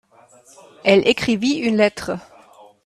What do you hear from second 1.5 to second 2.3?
une lettre.